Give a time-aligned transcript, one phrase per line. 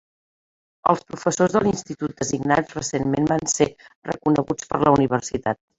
[0.93, 3.71] Els professors de l'institut designats recentment van ser
[4.13, 5.67] reconeguts per la universitat.